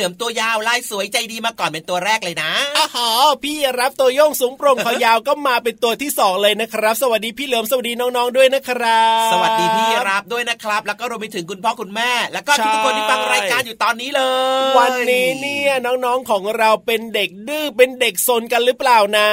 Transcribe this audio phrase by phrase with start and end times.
[0.00, 2.52] ลือมตัวยาวลายสวยใจดีมาก่อนเป็นตัวแรกเลยนะ
[2.96, 3.08] อ๋อ
[3.42, 14.22] พี่รับตัวโยงสูงโปร่งคอยาวก็มาเป็นตัวที่สองเลยนะครับ สวัสดีพี่เหลิมสวัสดีน้องๆด้วยนะครับ สวัสดีพี่รับด้วยนะครับ แล้วก็รวมไปถึงคุณพ่อคุณแม่ แล้วก็ใช่ทุกๆคนที่ฟังรายการอยู่ตอนนี้เล
[14.70, 19.28] ย วันนี้เนี่ยน้องๆของเราเป็นเด็กดื้อเป็นเด็กซนกันหรือเปล่านะ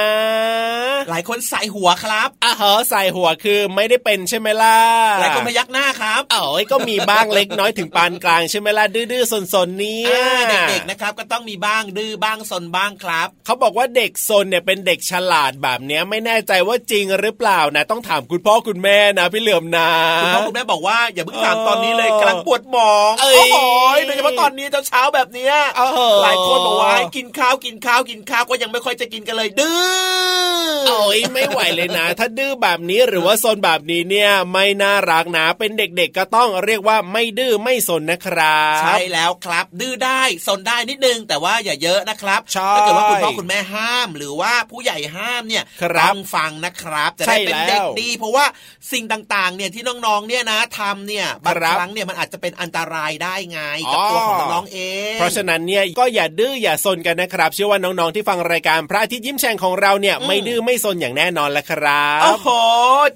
[1.10, 4.78] หลายคนใส่หัวครับอะเหรอใส่หัวคือไม่ได้เป็นใช่ไหมล่ะ
[5.20, 10.08] หลายคนพยักหน้าครับเอ๋ยก็มีบ้างเล็กน้อยถึงปานกลางใช่ไหมล่ะดื้อๆซนๆเนี่ย
[10.52, 19.90] อ่าเด็กๆนะครับก็ต้องมีบ้างดื้อบ้างสนบ้างครับเขาบอกว่าเด็กซนเนี่ยเป็นเด็กฉลาดแบบเนี้ยไม่แน่ใจว่าจริงหรือเปล่านะ ต้องถามคุณพ่อคุณแม่นะพี่เหลือมนะ
[20.22, 48.44] คุณพ่อคุณแม่บอกว่าอย่าเพิ่งถามเออตอนนี้เลยกำลังปวดหมองเอ้ยโอ้ยโดยเฉพาะตอนนี้เช้าๆแบบเนี้ยเออหลายคนบอกว่าให้กินข้าวกินข้าวกินข้าวก็ยังไม่ค่อยจะกินกันเลยดื้อโอ้ยไม่ไหวเลยนะ ถ้าดื้อแบบนี้หรือว่าซนแบบนี้เนี่ยไม่น่ารักนะเป็นเด็กๆก็ต้องเรียกว่าไม่ดื้อไม่ซนนะครับ ใช่แล้วครับ ดื้อได้สนได้นิดนึงแต่ว่าอย่าเยอะนะครับใช่ถ้าเกิดว่าคุณพ่อคุณแม่ห้าม หรือว่าผู้ใหญ่ห้ามเนี่ยครับต้องฟังนะครับจะใช่ได้เป็นเด็กแล้วดี เพราะว่า
[48.92, 53.60] สิ่งต่างๆ เนี่ยที่น้องๆเนี่ยนะทำเนี่ยบางครับครั้งเนี่ยมันอาจจะเป็นอันตรายได้ไง
[53.92, 54.78] กับตัวของน้องๆเอ
[55.14, 62.48] ง เพราะฉะนั้นเนี่ยก็อย่าดื้ออย่าซนกันนะครับเชื่อว่าน้องๆที่ฟังรายการพระอาทิตย์ยิ้มแฉ่งของเราเนี่ยไม่ดื้อไม่ซนอย่างแน่นอนละครับโอ้โห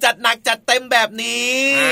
[0.03, 1.91] จัดหนักจัดเต็มแบบนี้อ่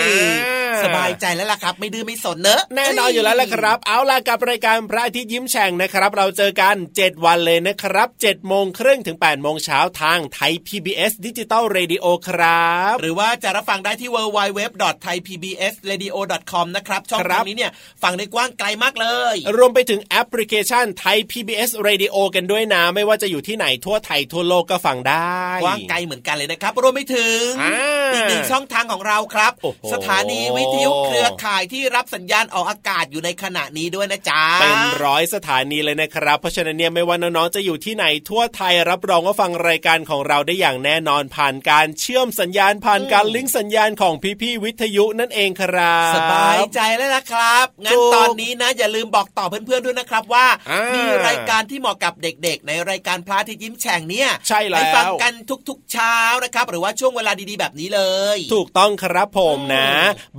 [0.69, 17.71] าสบายใจแล้วล่ะครับ ไม่ดื้อไม่ซนเนอะแน่นอนอยู่แล้วละครับ เอาล่ะกับรายการพระอาทิตย์ยิ้มแฉ่งนะครับ เราเจอกัน 7 วันเลยนะครับ7โมงครึ่งถึง8โมงเช้าทางไทย PBS ดิจิตอลเรดิโอครับ หรือว่าจะรับฟังได้ที่ www.thaipbsradio.com นะครับช่องครัทาบงนี้เนี่ย
[18.03, 27.75] ฟังได้กว้างไกลมากเลย รวมไปถึงแอปพลิเคชันไทย PBS Radio กันด้วยนะ ไม่ว่าจะอยู่ที่ไหนทั่วไทยทั่วโลกก็ฟังได้กว้างไกลเหมือนกันเลยนะครับรวมไปถึงอ่า
[28.13, 55.33] อีกหนึ่งช่องทางของเราครับโอ้โหสถานีวิทยุเครือข่ายที่รับสัญญาณออกอากาศอยู่ในขณะนี้ด้วยนะจ๊ะเป็นร้อยสถานีเลยนะครับ เพราะฉะนั้นเนี่ยไม่ว่าน้องๆจะอยู่ที่ไหนทั่วไทยรับรองว่าฟังรายการของเราได้อย่างแน่นอนผ่านการเชื่อมสัญญาณผ่านการลิงก์สัญญาณของพี่ๆวิทยุนั่นเองครับสบายใจแล้วนะครับงั้นถูกตอนนี้นะอย่าลืมบอกต่อเพื่อนๆด้วยนะครับว่าอ่ามีมีรายการที่เหมาะกับเด็กๆ ในรายการพระอาทิตย์ยิ้มแฉ่งเนี่ยใช่แล้วให้ฟังกัน
[55.69, 58.01] ทุกๆเช้านะครับ หรือว่าช่วงเวลาดีๆแบบนี้เล
[58.35, 59.87] ย ถูกต้องครับผมนะ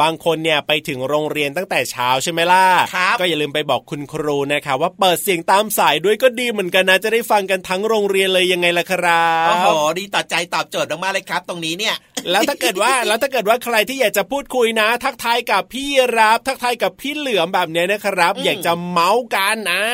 [0.02, 2.64] บางคนเนี่ยไปถึงโรงเรียนตั้งแต่เช้าใช่ไหมล่ะ
[2.94, 11.94] ครับก็อย่าลืมไปบอกคุณครูนะคะว่าเปิดเสียงตามสายด้วยก็ดีเหมือนกันนะจะได้ฟังกันทั้งโรงเรียนเลยยังไงล่ะครัโอ้โหบดีต่อใจตอบโจทย์มากๆเลยครับ ตรงนี้เนี่ย
[12.31, 15.88] แล้วถ้าเกิดว่าแล้วถ้าเกิดว่าใครที่อยากจะพูดคุยนะ ทักทายกับพี่
[16.19, 19.85] รับ ทักทายกับพี่เหลือมแบบเนี้ยนะครับอืมอยากจะเมาส์กันนะ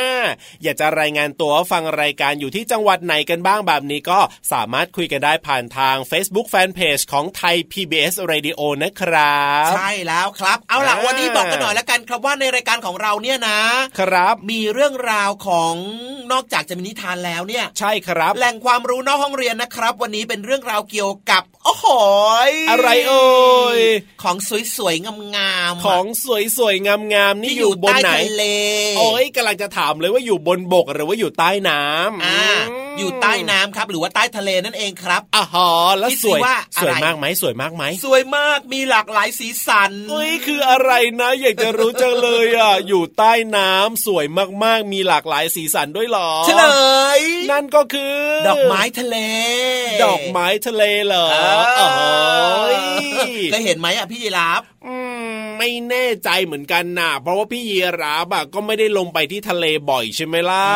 [0.63, 4.19] อยากจะรายงานตัวฟังรายการอยู่ที่จังหวัดไหนกันบ้างแบบนี้ก็
[4.53, 13.61] สามารถคุยกันได้ผ่านทาง Facebook Fanpage ของไทย PBS Radio นะครับ ใช่แล้วครับ เอาล่ะอ่าวันนี้บอกกันหน่อยแล้วกันครับว่าในรายการของเราเนี่ยนะ
[14.01, 15.75] ครับมีเรื่องราวของ
[16.33, 21.87] นอกจากจะมีนิทานแล้วเนี่ย ใช่ครับ แหล่งความรู้นอกห้องเรียนนะครับ วันนี้เป็นเรื่องราวเกี่ยวกับโอ้โห
[22.51, 23.81] ยอะไรเอ่ย
[24.23, 24.37] ของ
[24.77, 25.05] สวยๆ
[25.37, 26.05] งามๆของ
[26.57, 28.45] สวยๆงามๆนี่ที่ออยู่ยู่บนใต้ไหนทะเล
[28.99, 35.69] โอ้ยกำลังจะถามเลยว่าอยู่บนบกหรือว่าอยู่ใต้น้ำอ่ามอยู่ใต้น้ำครับ หรือว่าใต้ทะเลนั่นเองครับอ่าฮะ
[35.99, 40.91] แล้วคิดสสิวยว่าอะไรสวยมากไหมสวยมากไหมสวยมากมีหลากหลายสีสันเอ้ยคืออะไร
[41.21, 44.27] นะ อยากจะรู้จังเลยอะอยู่ใต้น้ำสวย
[44.65, 46.65] มากๆ มีหลากหลายสีสันด้วยเหรอเฉล
[47.19, 48.17] ย นั่นก็คือ
[48.49, 49.17] ดอกไม้ทะเล
[50.05, 51.37] ดอกไม้ทะเลเหรอเอ
[51.77, 51.87] โอ้
[52.67, 52.77] อย
[53.51, 54.95] เคยเห็นไหมอะพี่ยีราฟอื
[55.31, 60.67] มไม่แน่ใจเหมือนกันนะเพราะว่าพี่ยีราบอะก็ไม่ได้ลงไปที่ทะเลบ่อยใช่ไหมล่ะ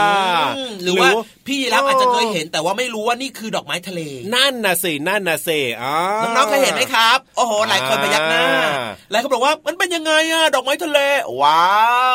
[0.57, 1.11] อืมหรือว่า
[1.47, 4.01] พี่ยีราฟอาจจะเคยเห็นแต่ว่าไม่รู้ว่านี่คือดอกไม้ทะเล
[4.35, 5.95] นั่นนะสินั่นนะสิอ๋อ
[6.37, 10.99] น้องๆเคยเห็นไหมครับ โอ้โห หลายคนพยักหน้าอ่าหลายคนบอกว่ามันเป็นยังไงอะดอกไม้ทะเล
[11.43, 11.65] ว้า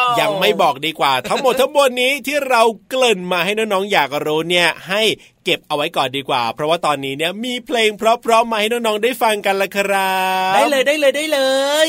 [0.06, 5.02] ว ยังไม่บอกดีกว่า ทั้งหมดทั้งมวลนี้ที่เราเกริ่นมาให้น้องๆอยากรู้เนี่ยให้
[5.46, 10.16] เก็บเอาไว้ก่อนดีกว่า เพราะว่าตอนนี้เนี่ยมีเพลงเพราะๆมาให้น้องๆได้ฟังกันละครั
[10.52, 11.40] บ ได้เลยได้เลยได้เล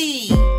[0.01, 0.58] ย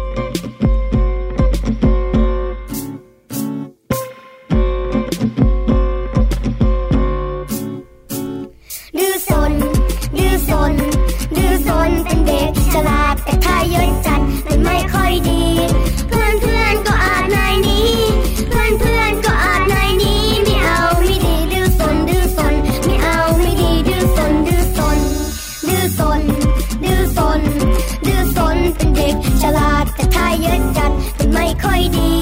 [29.44, 32.19] ฉลาดแต่ถ้าเยอะจัดมันไม่ค่อยดี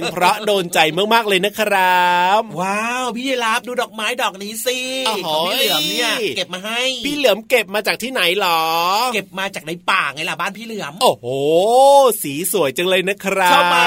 [0.00, 0.78] งเพราะโดนใจ
[1.14, 8.62] มากๆเลยนะครับ ว้าวพี่ยีราฟดูดอกไม้ดอกนี้สิโอ้โหของพี่เหลือมเนี่ยเก็บมาให้ พี่เหลือมเก็บมาจากที่ไหนหรอ
[9.14, 11.26] เก็บมาจากในป่าไงล่ะบ้านพี่เหลือม โอ้โห
[12.22, 13.78] สีสวยจังเลยนะครับชอบไหม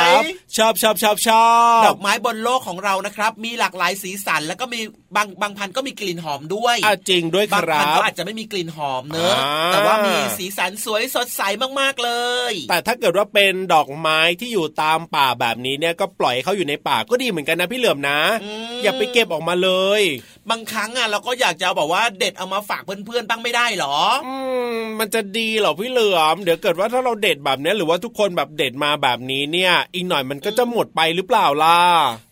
[0.57, 1.47] ชอบชอบชอบชอ
[1.79, 4.79] บดอกไม้บนโลกของเรานะครับ มีหลากหลายสีสันแล้วก็มี
[5.15, 11.41] บางบางพันธุ์ก็มีกลิ่นหอมด้วยอะจริงด้วยคบางรัพันธุ์บก็อาจจะไม่มีกลิ่นหอมเนอะอ่าแต่ว่ามีสีสันสวยสดใส
[11.79, 12.11] มากๆเล
[12.51, 19.69] ย แต่ถ้าเกิดว่าเป็นดอกไม้ที่อยู่ตามป่าแบบนี้เนี่ยก็ปล่อยให้เขาอยู่ในป่าก็ดีเหมือนกันนะพี่เหลือมนะมอย่าไปเก็บออกมาเล
[19.99, 20.01] ย
[20.49, 23.97] บางครั้งอะเราก็อยากจะบอกว่าเด็ดเอามาฝากเพื่อนๆบ้างไม่ได้หรอ
[24.27, 24.35] อื
[24.75, 31.79] มมันจะดีเหรอพี่เหลือมเดี๋ยวเกิดว่าถ้าเราเด็ดแบบเนี้ยหรือว่าทุกคนแบบเด็ดมาแบบนี้เนี่ย อีกหน่อยมันก็จะหมดไปหรือเปล่าล่ะ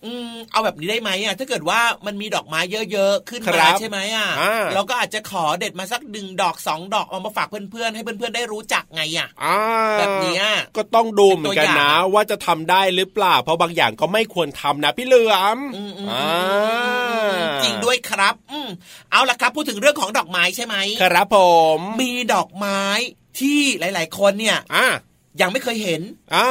[0.05, 2.59] อืมเอาแบบนี้ได้ไหมอะถ้าเกิดว่ามันมีดอกไม้
[2.91, 9.57] เยอะๆขึ้นครัมาบใช่ไหมอะอ่าเราก็อาจจะขอเด็ดมาสักหนึ่งดอกสองดอกเอามาฝากเพื่อนๆให้เพื่อนๆได้รู้จักไงอะอ่า
[9.99, 10.43] แบบเนี้ย
[10.77, 18.69] ก็ต้องดูเหมือนกันเป็นตัวอนะย่างว่าจะทำได้หรือเปล่า เพราะบางอย่างก็ไม่ควรทำนะพี่เหลือมอืมอืมอ่าจริงด้วยครับ อืม
[19.11, 21.37] เอาละครับพูดถึงเรื่องของดอกไม้ใช่ไหมครับผ
[21.77, 22.81] ม มีดอกไม้
[23.39, 24.87] ที่หลาย ๆ คนเนี่ยอ่า
[25.41, 26.01] ยังไม่เคยเห็น
[26.35, 26.47] อ่า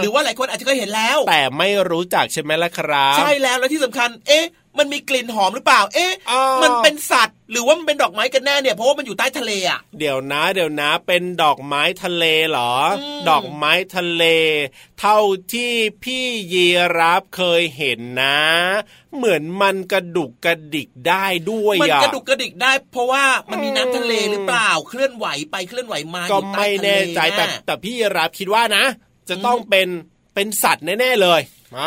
[0.00, 4.44] หรือว่าหลายคนอาจจะเคยเห็นแล้ว แต่ไม่รู้จักใช่ไหมล่ะครับ ใช่แล้วแล้วที่สำคัญ เอ๊ะ
[4.78, 14.24] มันมีกลิ่นหอมหรือเปล่า เอ๊ะอ่ามัมันเป็นสัตว์ หรือว่ามันเป็นดอกไม้กันแน่เนี่ย เพราะว่ามันอยู่ใต้ทะเลอะ เดี๋ยวนะ เดี๋ยวนะ เป็นดอกไม้ทะเลเหรออืมดอกไม้ทะเล
[15.00, 15.18] เท่า
[15.52, 15.72] ที่
[16.04, 16.66] พี่ยี
[16.98, 18.40] รับเคยเห็นนะ
[19.16, 28.84] เหมือนมันกระดุกกระดิกได้ด้วยมันอะกระดุกกระดิกได้ เพราะว่ามันมีน้ำทะเลหรือเปล่า เคลื่อนไหวไปเคลื่อนไหวมาอก็ยู่ใต้ไม่ทะเลแน่ใจแต่นะแต่พี่ยีรับคิดว่านะ
[29.28, 29.88] จะต้องเป็น
[30.34, 31.40] เป็นสัตว์แน่ๆเลย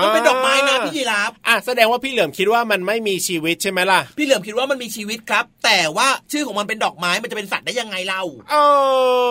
[0.04, 8.56] มันเป็นดอกไม้นะพี่ยีราฟอะแสดงว่าพี่เหลือมคิดว่ามันไม่มีชีวิตใช่ไหมล่ะ พี่เหลือมคิดว่ามันมีชีวิตครับ แต่ว่าชื่อของมันเป็นดอกไม้มันจะเป็นสัตว์ได้ยังไงเล่าเอ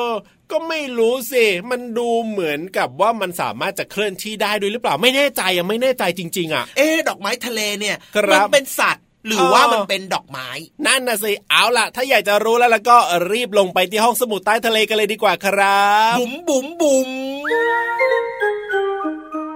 [0.07, 0.09] อ
[0.51, 10.49] ก็ไม่รู้สิ มันดูเหมือนกับว่ามันสามารถจะเคลื่อนที่ได้ด้วยหรือเปล่า ไม่แน่ใจอะไม่แน่ใจจริง ๆอะเอ๊ะดอกไม้ทะเลเนี่ยครับมัเป็นสัตว์หรือเออว่ามันเป็นดอกไม้
[10.87, 12.97] นั่นนะสิ เอาล่ะ ถ้าอยากจะรู้แล้วแล้วก็
[13.33, 17.11] รีบลงไปที่ห้องสมุดใต้ทะเลกันเลยดีกว่าครับ บุ๋มบุ๋มบุ๋ม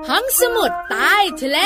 [0.08, 1.58] ห้องสมุดใต้ทะเล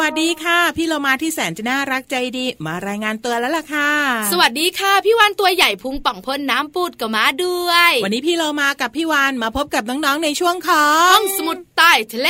[0.00, 3.90] วัสดีค่ะ พี่เรามาที่แสนจะน่ารักใจดี มารายงานตัวแล้วล่ะค่ะ
[4.32, 12.28] สวัสดีค่ะ พี่วันตัวใหญ่พุงป่องพ่นน้ำปูดก็มาด้วย วันนี้พี่เรามากับพี่วานมาพบกับน้องๆในช่วงของห้องสมุดใต้ทะเล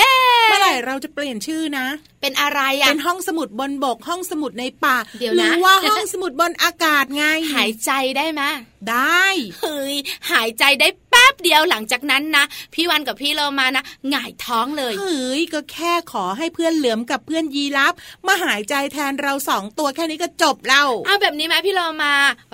[0.49, 1.87] เมื่อไหร่เราจะเปลี่ยนชื่อนะ
[2.21, 8.43] เป็นอะไรอะเป็นห้องสมุดบนบกห้องสมุดในป่าเดี๋ยวหนะรือว่าห้องสมุดบนอากาศไงหายใจได้ไหม
[8.91, 9.25] ได้
[9.61, 9.95] เฮ้ย
[10.31, 17.95] หายใจได้แป๊บเดียวหลังจากนั้นนะพี่วันกับพี่เรามานะหงายท้องเลยเฮ้ยก็แค่ขอให้เพื่อนเหลือมกับเพื่อนยีรับ
[18.27, 22.13] มาหายใจแทนเราสองตัวแค่นี้ก็จบแล้วเอาแบบนี้ไหมพี่เรามา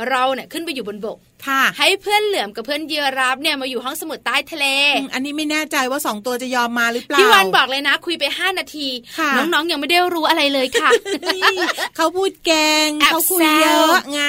[0.09, 4.67] เราเนี่ยขึ้นไปอยู่บนบก ค่ะให้เพื่อนเหลือมกับเพื่อนเยรับเนี่ยมาอยู่ห้องสมุดใต้ทะเล
[4.97, 10.91] อืมอันนี้ไม่แน่ใจว่าสองตัวจะยอมมาหรือเปล่าพี่วันบอกเลยนะ คุยไปห้านาทีค่ะน้องๆยังไม่ได้รู้อะไรเลยค่ะ
[11.25, 11.57] เฮ้ย
[11.97, 12.53] เขาพูดแก
[12.87, 14.23] งแอบเขาคุยแซวเยอะไง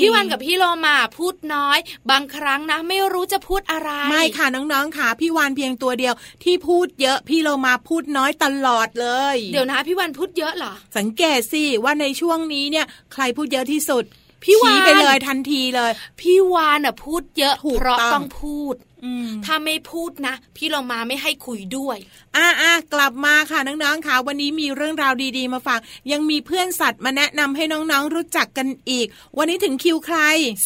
[0.00, 1.78] พี่วันกับพี่โลมาพูดน้อย
[2.10, 6.14] บางครั้งนะ ไม่รู้จะพูดอะไร ไม่ค่ะน้องๆค่ะพี่วานเพียงตัวเดียว
[6.44, 14.04] ที่พูดเยอะพี่โลมาพูดน้อยตลอดเลย เดี๋ยวนะพี่วันพูดเยอะเหรอสังเกตสิว่าในช่วงนี้เนี่ย ใครพูดเยอะที่สุด
[14.44, 21.96] พี่วานชี้ไปเลยทันทีเลย พี่วานอะพูดเยอะถูกเพราะต้องต้องพูดอืมถ้าไม่พูดนะ พี่โลมาไม่ให้คุยด้วย
[22.36, 25.80] อะอะกลับมาค่ะน้องๆค่ะวันนี้มีเรื่องราวดีๆมาฝาก
[26.12, 29.06] ยังมีเพื่อนสัตว์มาแนะนำให้น้องๆรู้จักกันอีก
[29.36, 30.18] วันนี้ถึงคิวใคร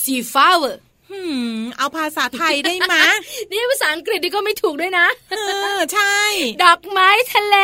[0.03, 0.81] สีฟ้าเวอร์
[1.11, 1.21] หื
[1.59, 2.95] มเอาภาษาไทยได้ไหม
[3.51, 5.37] นี่ภาษาอังกฤษนี่ก็ไม่ถูกด้วยนะเอ
[5.77, 6.17] อใช่
[6.65, 7.57] ดอกไม้ทะเล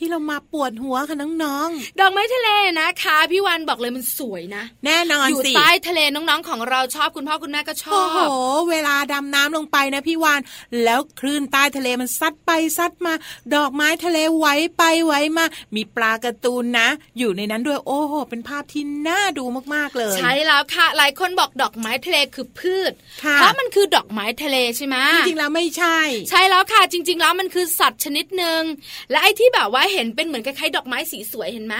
[0.00, 1.68] พี่เรามาปวดหัวค่ะน้อง
[2.00, 2.48] ดอกไม้ทะเล
[2.80, 8.18] นะคะ พี่วันบอกเลยมันสวยนะๆแน่นอนอยู่สิใต้ทะเลน้องๆของเราชอบคุณพ่อคุณแม่ก็ชอโอ้โห
[8.56, 10.40] บเวลาดำน้ำลงไปนะพี่วาน
[10.84, 13.14] แล้วคลื่นใต้ทะเลมันซัดไปซัดมา
[13.54, 15.44] ดอกไม้ทะเลไหวไปไหวมา
[15.74, 19.44] มีปลาการ์ตูนนะ อยู่ในนั้นด้วยโอ้โห เป็นภาพที่น่าดู
[19.74, 22.92] มากๆเลย ใช่แล้วค่ะ หลายคนบอกดอกไม้ทะเลคือพืช
[23.24, 25.98] ค่ะเพราะมันคือดอกไม้ทะเลใช่ไหมจริงๆแล้วไม่ใช่
[26.30, 28.62] ใช่แล้วค่ะ จริง ๆ แล้วมันคือสัตว์ชนิดหนึ่ง
[29.10, 31.74] และไอ้ที่แบบว่าเห็นเป็นเหมือนคล้ายๆดอกไม้สีสวยเห็นไหม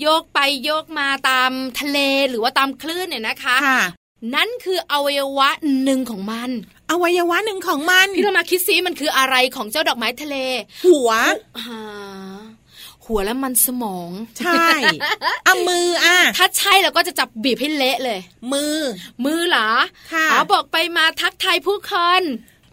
[0.00, 3.82] โยกไปโยกมาตามทะเลหรือว่าตามคลื่นเนี่ยนะคะค่ะ
[4.34, 5.48] นั่นคืออวัยวะ
[5.84, 6.50] หนึ่งของมัน
[6.90, 10.36] อวัยวะหนึ่งของมันพี่เรามาคิดซิมันคืออะไรของเจ้าดอกไม้ทะเล
[10.86, 11.10] หัว
[11.66, 11.82] หา
[13.04, 14.64] หัวและมันสมอง ใช่
[15.44, 18.20] เอามืออะถ้าใช่เราก็จะจับบีบให้เละเลย
[18.52, 18.76] มือ
[19.24, 19.70] มือเหรอ
[20.12, 22.22] ค่ะอ๋อบอกไปมาทักทายผู้คน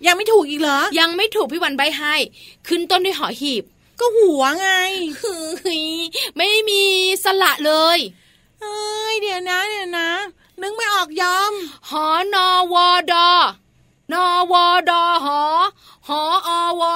[0.05, 2.15] ยังไม่ถูกอีกเหรอ ยังไม่ถูกพี่วันใบให้
[2.67, 3.63] ขึ้นต้นด้วยหอหีบ
[3.99, 4.69] ก็หัวไง
[5.19, 5.83] เฮ้ย
[6.37, 6.83] ไม่มี
[7.23, 7.99] สระเลย
[8.61, 10.09] เอ้ยเดี๋ยวนะเดี๋ยวนะ
[10.61, 11.53] นึกไม่ออกยอม
[11.89, 13.29] หอนอวอดอ
[14.13, 15.41] นอวอดอหอ
[16.07, 16.49] หออ
[16.79, 16.91] วอ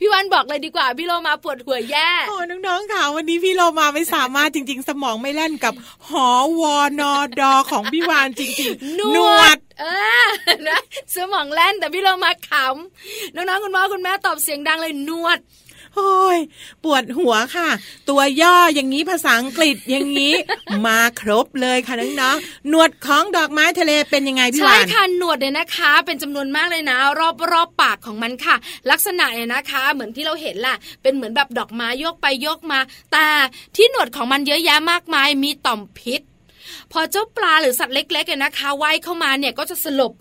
[0.00, 5.74] พี่วันบอกเลยดีกว่า พี่โลมาปวดหัวแย่โอ้น้องๆค่ะวันนี้พี่โลมาไม่สามารถจริง ๆ สมองไม่แล่นกับ
[6.08, 6.28] หอ
[6.60, 9.84] วอนอดอของพี่วานจริงๆหนวดเอ
[10.24, 10.28] อ
[10.68, 10.80] นะ
[11.14, 15.38] สมองแล่นแต่พี่เรามาขำน้องๆคุณพ่อคุณแม่ตอบเสียงดังเลยนวด
[15.94, 16.38] โอ้ย
[16.84, 17.68] ปวดหัวค่ะ
[18.08, 20.34] ตัวย่ออย่างนี้ภาษาอังกฤษอย่างนี้
[20.86, 28.56] มาครบเลยค่ะน้องๆหนวดของดอกไม้ทะเลเป็นยังไงพี่ใช่วานค่ะหนวดเนี่ยนะคะ เป็นจำนวนมากเลยนะ รอบรอบปากของมันค่ะ
[28.90, 32.80] ลักษณะเนี่ยนะคะ เหมือนที่เราเห็นแหละเป็นเหมือนแบบดอกไม้โยกไปโยกมา
[33.12, 33.26] แต่
[33.76, 36.20] ที่หนวดของมันเยอะแยะมากมายมีต่อมพิษ
[36.92, 40.12] พอเจ้าปลาหรือสัตว์เล็กๆเนี่ยนะคะว่ายเข้ามาเนี่ยก็จะสลบ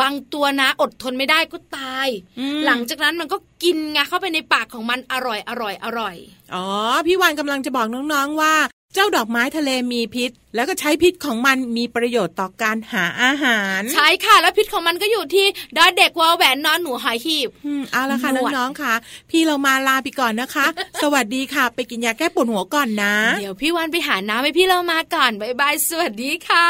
[0.00, 6.16] บางตัวนะอดทนไม่ได้ก็ตายอืมหลังจากนั้นมันก็กินไงเข้าไปในปากของมันอร่อยอร่อยอร่อย
[6.54, 6.66] อ๋อ
[7.06, 8.54] พี่วานกำลังจะบอกน้องๆว่า
[8.94, 18.94] เจ้าดอกไม้ทะเลมีพิษ แล้วก็ใช้พิษของมันมีประโยชน์ต่อการหาอาหาร ใช่ค่ะ แล้วพิษของมันก็อยู่ที่ดอเด็กวอแหวนนอนหนูหอยหีบอืมเอาละค่ะหนวดน้องๆค่ะ
[19.30, 20.66] พี่เรามาลาไปก่อนนะคะ
[21.02, 26.68] สวัสดีค่ะ ไปกินยาแก้ปวดหัวก่อนนะ เดี๋ยวพี่วันไปหาน้ำให้พี่เรามาก่อนบ๊ายบายสวัสดีค่ะ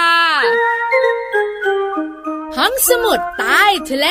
[2.57, 4.07] ห้องสมุดใต้ทะเล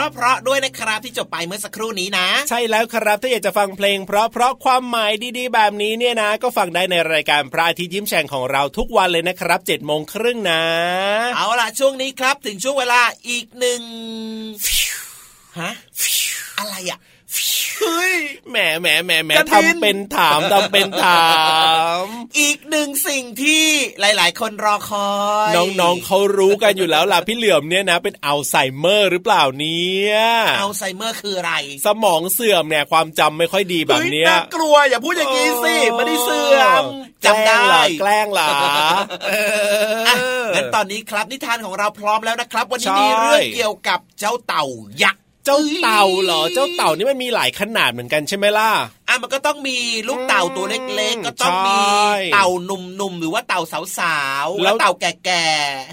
[0.00, 10.62] เพลงเพราะๆด้วยนะครับที่จบไปเมื่อสักครู่นี้นะ ใช่แล้วครับถ้าอยากจะฟังเพลง เพราะเพราะความหมายดีๆ แบบนี้เนี่ยนะ ก็ฟังได้ในรายการพระอาทิตย์ยิ้มแฉ่งของเราทุกวันเลยนะครับ7จ็ดโมงครึ่งนะ
[11.36, 13.80] เอาล่ะช่วงนี้ครับถึงช่วงเวลาอีกหนึ่ง
[15.60, 15.72] ฮะ
[16.58, 16.98] อะไรอะ
[17.78, 18.14] เฮ้ย
[18.50, 21.28] แหมแหมแหมแหมกระดิ่งทำเป็นถามทำเป็นถา
[22.02, 22.04] ม
[22.38, 23.66] อีกหนึ่งสิ่งที่
[24.00, 25.10] หลาย ๆ คนรอคอ
[25.50, 30.16] ย น้องๆเขารู้กันอยู่แล้วล่ะพี่เหลือมเนี่ยนะ เป็นอัลไซเมอร์หรือเปล่าเนี่ย
[30.60, 31.52] อัลไซเมอร์คืออะไร
[31.86, 36.82] สมองเสื่อมเนี่ยความจำไม่ค่อยดีแบบเนี้ยฮ้น่ากลัวอย่าพูดอย่างนี้สิไม่ได้เสื่อม
[37.24, 38.90] จำได้แกล้งเหรอแกล้งเหรอ
[39.28, 40.14] เอออะ
[40.54, 44.64] งั้นตอนนี้ครับนิทานของเราพร้อมแล้วนะครับ วันนี้ใช่มีเรื่องเกี่ยวกับเจ้าเต่า
[45.02, 48.70] ยักษ์ เจ้าเต่าเหรอ เจ้าเต่านี่มันมีหลายขนาดเหมือนกันใช่ไหมล่ะ
[49.10, 49.76] อะมันก็ต้องมี
[50.08, 52.70] ลูกเต่าตัวเล็กๆ ก็ต้องมีใช่เต่าห
[53.00, 53.60] นุ่มๆหรือว่าเต่า
[53.98, 55.46] สาวๆแล้แล้ววเต่าแก่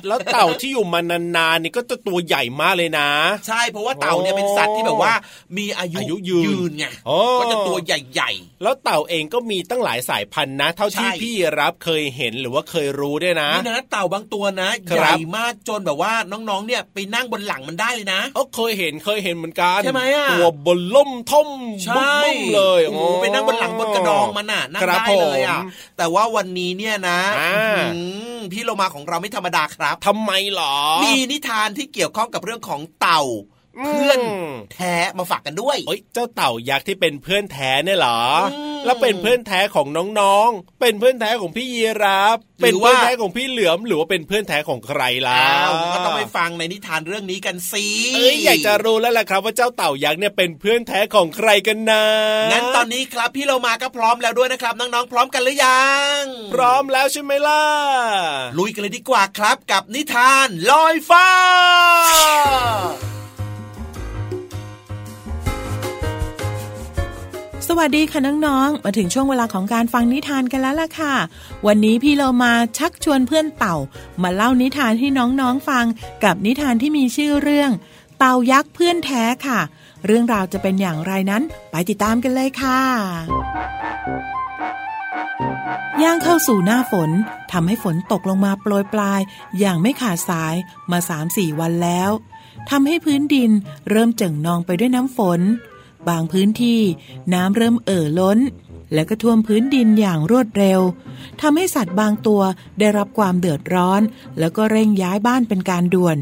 [0.08, 1.00] แล้วเต่าที่อยู่มา
[1.38, 5.14] นานๆนี่ก็จะตัวใหญ่มากเลยนะๆใช่เพราะว่าเต่าเนี่ยเป็นสัตว์ที่แบบว่า
[5.58, 8.32] มีอายุอายุยืนนไงโอ้ก็จะตัวใหญ่
[8.64, 21.50] แล้วเต่าเองก็มีตั้งหลายสายพันธุ์นะ เท่าที่ใช่พี่รับเคยเห็นหรือว่าเคยรู้ด้วยนะๆนี่นะเต่าบางตัวนะครัใหบญ่มากจนแบบว่าน้องๆเนี่ยไปนั่งบนหลังมันได้เลยนะเออเคยเห็นเคยเห็นเหมือนกันใช่ไหมอะตัวบนล่มท่อม
[21.86, 25.66] ใช่บึ้มๆเลยโอ้โหไปนั่งบนหลังบนกระดองมันน่ะนั่งครับได้เลยอะผม
[25.98, 28.00] แต่ว่าวันนี้เนี่ยนะอ่าอื้อหื
[28.38, 33.22] อพี่โลมาของเราไม่ธรรมดาครับทำไมหรอ มีนิทานที่เกี่ยวข้องกับเรื่องของเต่า
[33.86, 38.22] เพื่อนมแท้มาฝากกันด้วยเอ้ยเจ้าเต่ายักษ์ที่เป็นเพื่อนแท้เนี่ยเหรอ
[38.54, 39.88] อืมแล้วเป็นเพื่อนแท้ของ
[40.20, 47.86] น้องๆ เป็นเพื่อนแท้ของพี่ยีรับหรือเป็นเพื่อนว่าแท้ของพี่เหลือมหรือว่าเป็นเพื่อนแท้ของใครล่ะอ้าวก็ต้องไปฟังในนิทานเรื่องนี้กันสิ
[48.16, 52.04] เอ้ยอยากจะรู้แล้วล่ะครับว่าเจ้าเต่ายักษ์เนี่ยเป็นเพื่อนแท้ของใครกันนะ
[52.52, 55.88] งั้นตอนนี้ครับพี่โลมาก็พร้อมแล้วด้วยนะครับน้องๆพร้อมกันหรือยั
[56.20, 56.22] ง
[56.54, 57.64] พร้อมแล้วใช่ไหมล่ะ
[58.58, 61.28] ลุยกันเลยดีกว่าครับกับนิทานลอยฟ้า
[67.80, 71.14] วัสดีค่ะน้องๆ มาถึงช่วงเวลาของการฟังนิทานกันแล้วล่ะค่ะ
[71.68, 73.76] วันนี้พี่เรามาชักชวนเพื่อนเต่า
[74.24, 75.86] มาเล่านิทานให้น้องๆฟัง
[76.24, 77.72] กับนิทานที่มีชื่อเรื่อง
[78.18, 79.60] เต่ายักษ์เพื่อนแท้ค่ะ
[80.06, 82.82] เรื่องราวจะเป็นอย่างไรนั้น ไปติดตามกันเลยค่ะ
[86.04, 87.12] ย่างเข้าสู่หน้าฝน
[87.52, 89.22] ทำให้ฝนตกลงมาโปรยปลาย
[89.60, 90.56] อย่างไม่ขาดสาย
[90.92, 92.12] มาสามสี่วันแล้ว
[92.70, 93.52] ทำให้พื้นดิน
[93.90, 95.42] เริ่มเจิ่งนองไปด้วยน้ำฝน
[96.10, 96.82] บางพื้นที่
[97.34, 98.40] น้ำเริ่มเอ่อล้น
[98.94, 100.80] และก็ท่วมพื้นดินอย่างรวดเร็ว
[101.42, 102.42] ทำให้สัตว์บางตัว
[102.80, 104.02] ได้รับความเดือดร้อน
[104.40, 106.18] แล้วก็เร่งย้ายบ้านเป็นการด่วน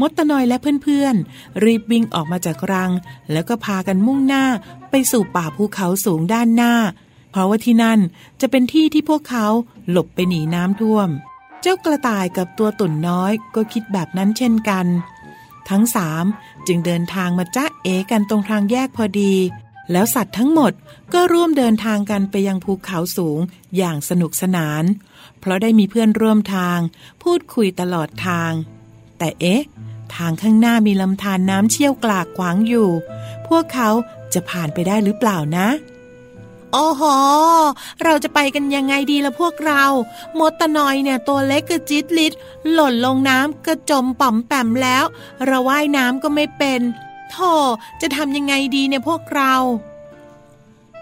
[0.00, 2.92] มดตะนอยและเพื่อนๆ รีบวิ่งออกมาจากรัง
[3.32, 4.44] แล้วก็พากันมุ่งหน้า
[4.90, 6.74] ไปสู่ป่าภูเขาสูงด้านหน้า
[7.30, 8.00] เพราะว่าที่นั่น
[8.40, 9.46] จะเป็นที่ที่พวกเขา
[9.90, 11.08] หลบไปหนีน้ำท่วม
[11.60, 14.86] เจ้ากระต่ายกับตัวตุ่นน้อยก็คิดแบบนั้นเช่นกัน
[15.70, 16.24] ทั้งสาม
[16.66, 19.34] จึงเดินทางมาจ้าเอกันตรงทางแยกพอดี
[19.92, 20.72] แล้วสัตว์ทั้งหมด
[21.12, 23.38] ก็ร่วมเดินทางกันไปยังภูเขาสูง
[23.76, 24.84] อย่างสนุกสนาน
[25.40, 26.78] เพราะได้มีเพื่อนร่วมทาง
[27.22, 28.52] พูดคุยตลอดทาง
[29.18, 29.62] แต่เอ๊ะ
[30.16, 32.88] ทางข้างหน้ามีลำธารน้ำเชี่ยวกลากขวางอยู่
[33.48, 33.90] พวกเขา
[34.34, 35.68] จะผ่านไปได้หรือเปล่านะ
[36.72, 37.02] โอ้โห
[38.04, 39.84] เราจะไปกันยังไงดีละพวกเรา
[40.38, 42.32] มดตะนอยเนี่ยตัวเล็กกระจิตลิด
[42.72, 45.04] หล่นลงน้ำกระจมป่อมแปมแล้ว
[45.46, 46.80] เราว่ายน้ำก็ไม่เป็น
[47.30, 47.52] โธ่
[48.00, 49.54] จะทำยังไงดีเนี่ยพวกเรา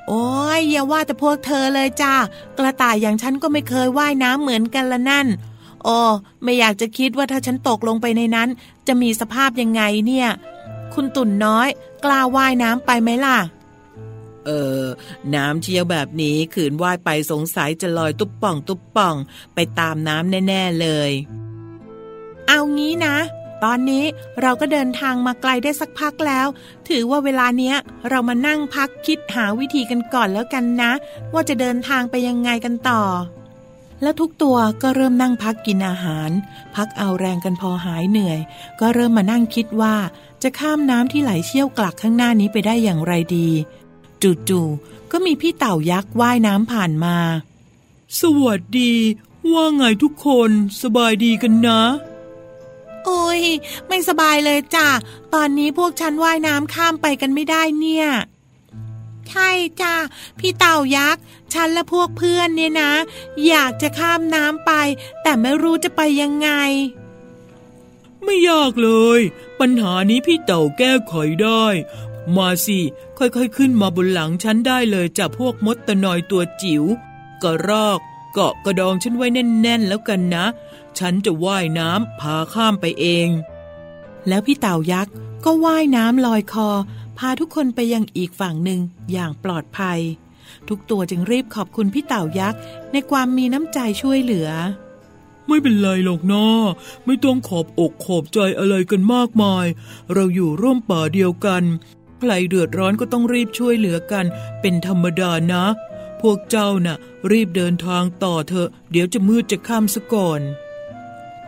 [0.08, 2.14] โอ้ยอย่าว่าแต่พวกเธอเลยจ้า
[2.58, 5.26] กระต่ายอย่างฉันก็ไม่เคยว่ายน้ำเหมือนกันละนั่น
[5.84, 5.98] โอ้
[6.42, 8.48] ไม่อยากจะคิดว่าถ้าฉันตกลงไปในนั้น
[8.86, 10.28] จะมีสภาพยังไงเนี่ย
[10.94, 11.68] คุณตุ่นน้อย
[12.04, 13.38] กล้าว่ายน้ำไปไหมล่ะ
[14.50, 14.80] ออ
[15.34, 19.16] น้ำเชี่ยวแบบนี้ขืนว่ายไปสงสัยจะลอยตุ๊บป่อง ตุ๊บป่อง
[19.54, 21.10] ไปตามน้ำแน่ ๆเลย
[22.48, 23.16] เอางี้นะ
[23.64, 24.04] ตอนนี้
[24.42, 26.46] เราก็เดินทางมาไกลได้สักพักแล้ว
[26.88, 27.76] ถือว่าเวลาเนี้ย
[28.08, 30.92] เรามานั่งพักคิดหาวิธีกันก่อนแล้วกันนะ
[31.32, 33.02] ว่าจะเดินทางไปยังไงกันต่อ
[34.02, 36.30] แล้วทุกตัวก็เริ่มนั่งพักกินอาหาร
[36.76, 38.40] พักเอาแรงกันพอหายเหนื่อย
[38.80, 39.96] ก็เริ่มมานั่งคิดว่า
[40.42, 43.48] จะข้ามน้ำที่ไหลเชี่ยวกลักข้างหน้านี้ไปได้อย่างไรดี
[44.22, 47.16] จู่ๆก็มีพี่เต่ายักษ์ว่ายน้ำผ่านมา
[48.20, 48.94] สวัสดี
[49.52, 50.50] ว่าไงทุกคน
[50.82, 51.82] สบายดีกันนะ
[53.04, 53.42] โอ้ย
[53.88, 54.88] ไม่สบายเลยจ้ะ
[55.34, 58.06] ตอนนี้พวกฉันว่ายน้ำข้ามไปกันไม่ได้เนี่ย
[59.28, 59.94] ใช่จ้ะ
[60.38, 62.92] พี่เต่ายักษ์ฉันและพวกเพื่อนเนี่ยนะ
[63.48, 64.72] อยากจะข้ามน้ำไป
[65.22, 66.50] แต่ไม่รู้จะไปยังไง
[68.24, 69.20] ไม่ยากเลย
[69.60, 71.64] ปัญหานี้พี่เต่าแก้ไขได้
[72.36, 72.78] มาสิ
[73.18, 76.84] ค่อยๆขึ้นมาบนหลังฉันได้เลยจ้ะพวกมดตะนอยตัวจิ๋ว
[77.42, 77.98] กระรอก
[78.32, 80.44] เกาะกระดองฉันไว้แน่นๆแล้วกันนะ
[80.98, 83.28] ฉันจะว่ายน้ำพาข้ามไปเอง
[84.28, 85.12] แล้วพี่เต่ายักษ์
[85.44, 86.68] ก็ว่ายน้ำลอยคอ
[87.18, 88.80] พาทุกคนไปยังอีกฝั่งหนึ่ง
[89.12, 90.00] อย่างปลอดภัย
[90.68, 92.60] ทุกตัวจึงรีบขอบคุณพี่เต่ายักษ์
[92.92, 94.50] ในความมีน้ำใจช่วยเหลือ
[95.48, 96.46] ไม่เป็นไรหรอกนะ
[97.04, 99.66] ไม่ต้องขอบอกขอบใจอะไรกันมากมาย
[100.12, 101.62] เราอยู่ร่วมป่าเดียวกัน
[102.20, 104.24] ใครเดือดร้อนก็ต้องรีบช่วยเหลือกัน
[104.60, 105.64] เป็นธรรมดานะ
[106.20, 106.96] พวกเจ้าน่ะ
[107.32, 110.40] รีบเดินทางต่อเถอะ เดี๋ยวจะมืดจะค่ำซะก่อน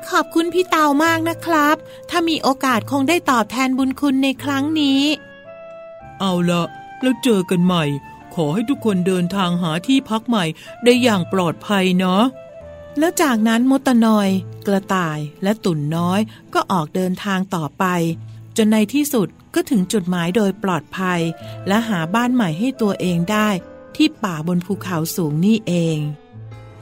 [0.08, 1.76] ขอบคุณพี่เต่ามากนะครับ
[2.11, 5.02] ถ้ามีโอกาสคงได้ตอบแทนบุญคุณในครั้งนี้
[6.20, 6.64] เอาละ
[7.02, 7.85] แล้วเจอกันใหม่
[8.35, 10.44] ขอให้ทุกคนเดินทางหาที่พักใหม่
[10.85, 12.22] ได้อย่างปลอดภัยเนาะ
[12.98, 14.28] แล้วจากนั้นมดตะนอย
[14.66, 16.20] กระต่ายและตุ่นน้อย
[16.54, 17.85] ก็ออกเดินทางต่อไป
[18.57, 21.21] จนในที่สุดก็ถึงจุดหมายโดยปลอดภัย
[21.69, 23.49] และหาบ้านใหม่ให้ตัวเองได้
[23.97, 25.99] ที่ป่าบนภูเขาสูงนี่เอง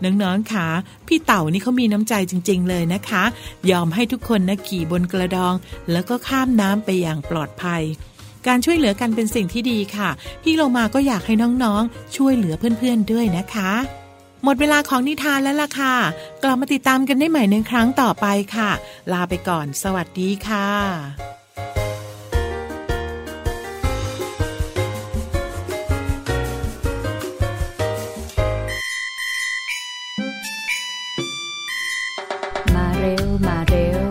[0.04, 0.66] น้องๆค่ะ
[1.06, 3.24] พี่เต่านี่เขามีน้ำใจจริง ๆ เลยนะคะ
[3.70, 5.54] ยอมให้ทุกคนนะขี่บนกระดอง
[5.92, 7.82] แล้วก็ข้ามน้ำไปอย่างปลอดภัย
[8.46, 10.10] การช่วยเหลือกันเป็นสิ่งที่ดีค่ะ
[10.42, 13.72] พี่โลมาก็อยากให้น้องๆ ช่วยเหลือเพื่อนๆด้วยนะคะ
[14.44, 15.94] หมดเวลาของนิทานแล้วล่ะค่ะ
[16.42, 18.70] กลับมาติดตามกันได้ใหม่ในครั้งต่อไปค่ะ
[19.12, 21.39] ลาไปก่อน สวัสดีค่ะ
[33.46, 34.04] มาเร็ว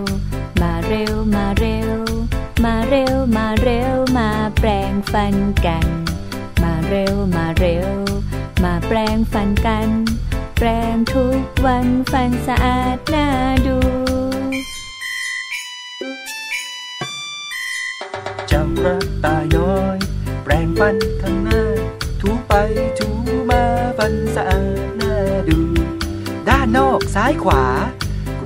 [0.61, 1.97] มาเร็ว มาเร็ว
[2.65, 5.85] มาเร็ว มาเร็ว มาแปลงฟันกัน
[6.63, 7.89] มาเร็ว มาเร็ว
[8.63, 9.89] มาแปลงฟันกัน
[10.57, 13.27] แปลงทุกวันฟันสะอาดน่า
[13.67, 13.77] ดู
[18.47, 18.87] เจ้ากร
[19.23, 19.97] ตาย้อย
[20.43, 21.63] แปรงฟันข้างหน้า
[22.21, 22.53] ถูไป
[22.97, 23.09] ถู
[23.49, 23.63] มา
[23.97, 25.13] ฟันสะอาดน่า
[25.49, 25.59] ดู
[26.47, 27.63] ด้านนอกซ้ายขวา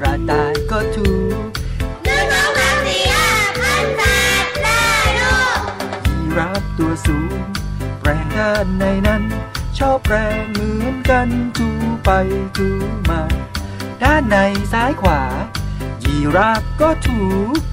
[0.04, 1.10] ระต่ายก็ถู
[2.04, 3.30] หนึ่งสองสามสี่ห้า
[3.62, 4.02] พันแป
[4.44, 4.86] ดได้
[5.20, 5.62] ลูก
[6.08, 7.38] ยีรับตัวสูง
[8.00, 9.24] แปรงด้านในนั้น
[9.78, 11.70] ชอบแปรงเหมือนกันถู
[12.04, 12.10] ไป
[12.58, 12.70] ถู
[13.10, 13.22] มา
[14.04, 14.38] ด้านใน
[14.72, 15.22] ซ้ายขวา
[16.04, 17.20] ยีราฟก็ถู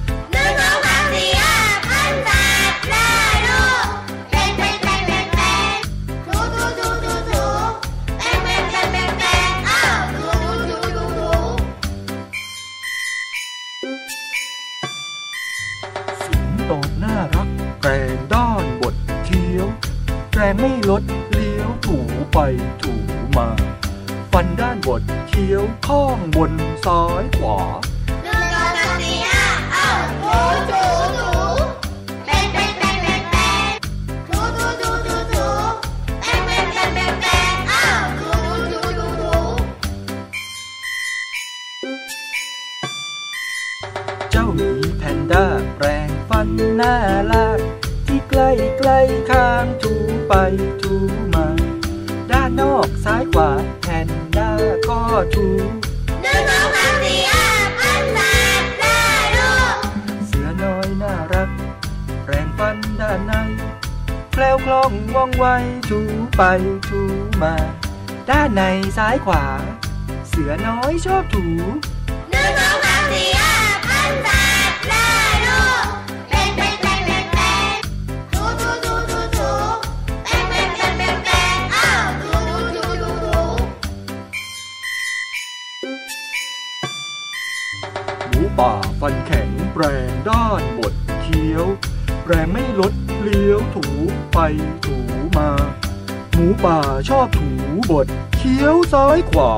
[22.33, 22.39] ไป
[22.81, 22.93] ถู
[23.37, 23.49] มา
[24.31, 26.53] ฟันด้านบดเคี้ยวข้องบน
[26.85, 27.59] ซ้ายขวา
[28.23, 30.39] หนึ่งสองสามสี่ห้าอ้าวถู
[30.71, 30.83] ถู
[31.17, 31.31] ถู
[32.25, 33.71] แปรงแปรงแปรงแปรงแปรง
[34.29, 35.47] ถูถูถูถูถู
[36.21, 38.31] แปรงแปรงแปรงแปรงแปรงอ้าวถู
[38.71, 39.33] ถูถูถูถู
[44.31, 46.95] เจ้าหมีแพนด้าแปรงฟันหน้า
[47.31, 47.59] ลาก
[48.07, 49.93] ที่ใกล้ใกล้ข้างถู
[50.27, 50.33] ไป
[50.81, 53.49] ถูานอกซ้ายขวา
[53.81, 54.51] แพนด้า
[54.89, 55.01] ก็
[55.35, 55.69] ถูก
[56.23, 57.31] ดูน้องมาเรีย
[57.79, 58.99] พันบาทได้
[59.37, 59.77] ลูก
[60.27, 61.49] เสือน้อยน่ารัก
[62.25, 63.33] แรงฟันด้านใน
[64.31, 65.45] แคล้วคล่องว่องไว
[65.89, 65.99] ถู
[66.37, 66.41] ไป
[66.89, 67.01] ถู
[67.41, 67.55] มา
[68.29, 68.61] ด้านใน
[68.97, 69.43] ซ้ายขวา
[70.29, 71.45] เสือน้อยชอบถู
[72.33, 73.50] ดูน้องมาเรีย
[88.61, 91.65] ป่าฟันแข็งแปรงด้านบดเคี้ยว
[92.25, 93.85] แรงไม่ลดเลี้ยวถู
[94.33, 94.39] ไป
[94.85, 94.97] ถู
[95.37, 95.49] มา
[96.33, 97.49] หมูป่าชอบถู
[97.91, 99.51] บดเคี้ยวซ้ายขวา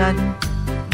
[0.00, 0.49] หนึ่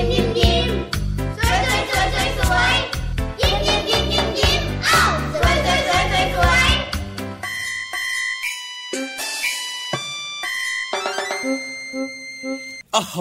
[12.93, 13.17] โอ้โห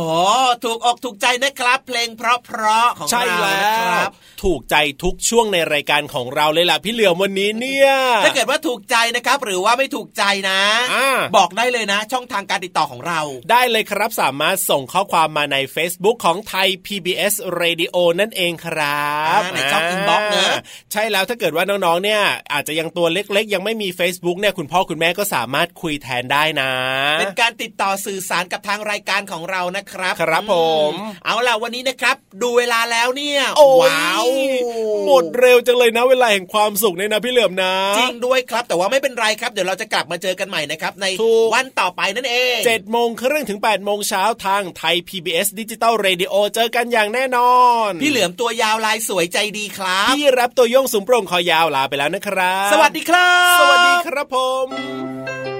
[0.64, 2.22] ถูกอกถูกใจนะครับ เพลงเพ
[2.58, 7.90] ราะๆของใช่เราแล้นะครับวถูกใจทุกช่วงในรายการของเราเลยล่ะพี่เหลือมวันนี้เนี่ย
[8.24, 10.60] ถ้าเกิดว่าถูกใจนะครับ หรือว่าไม่ถูกใจนะ
[10.94, 20.52] อ่าบอกได้เลยนะ ช่องทางการติดต่อของเรา ได้เลยครับสามารถส่งข้อความมาใน Facebook ของไทย PBS Radio นั่นเองครับอ่าในช่อง inbox เนอะ
[20.92, 26.70] ใช่แล้วถ้าเกิดว่าน้องๆเนี่ยอาจจะยังตัวเล็กๆ ยังไม่มี Facebook เนี่ยคุณพ่อคุณแม่ก็สามารถคุยแทนได้นะ
[27.20, 30.54] เป็นการติดต่อสื่อสารกับทางรายการของเรานะครับ ครับผ
[30.90, 34.26] มอืเอาล่ะวันนี้นะครับ ดูเวลาแล้วเนี่ยโอ้ยว้าว
[35.06, 47.54] หมดเร็วจังเลยนะเวลาแห่งความสุขเนี่ยนะพี่เหลือมนะ จริงด้วยครับ แต่ว่าไม่เป็นไรครับเดี๋ยวเราจะกลับมาเจอกันใหม่นะครับ ในทุกวันต่อไปนั่นเองเจ็ดโมงครึ่งถึง8ปดโมงเช้าทางไทย PBS ดิจิตอลเรดิโอเจอกันอย่างแน่นอ
[47.88, 55.59] น พี่เหลือมตัวยาวลายสวยใจดีครับ พี่ราฟตัวโย่งสูงโปร่งคอยาวลาไปแล้วนะครับ สวัสดีครับ สวัสดีครับผม